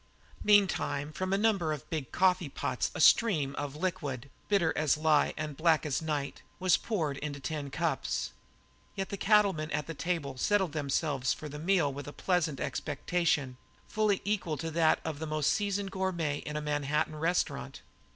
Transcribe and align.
Meantime 0.43 1.11
from 1.13 1.31
a 1.31 1.37
number 1.37 1.71
of 1.71 1.87
big 1.91 2.11
coffee 2.11 2.49
pots 2.49 2.89
a 2.95 2.99
stream 2.99 3.53
of 3.55 3.75
a 3.75 3.77
liquid, 3.77 4.31
bitter 4.49 4.75
as 4.75 4.97
lye 4.97 5.31
and 5.37 5.55
black 5.55 5.85
as 5.85 6.01
night, 6.01 6.41
was 6.59 6.75
poured 6.75 7.17
into 7.17 7.39
the 7.39 7.43
tin 7.47 7.69
cups. 7.69 8.31
Yet 8.95 9.09
the 9.09 9.15
cattlemen 9.17 9.69
about 9.69 9.85
the 9.85 9.93
table 9.93 10.37
settled 10.39 10.71
themselves 10.71 11.33
for 11.35 11.47
the 11.49 11.59
meal 11.59 11.93
with 11.93 12.07
a 12.07 12.13
pleasant 12.13 12.59
expectation 12.59 13.57
fully 13.87 14.23
equal 14.25 14.57
to 14.57 14.71
that 14.71 14.99
of 15.05 15.19
the 15.19 15.27
most 15.27 15.53
seasoned 15.53 15.91
gourmand 15.91 16.41
in 16.47 16.57
a 16.57 16.61
Manhattan 16.61 17.15
restaurant. 17.17 17.83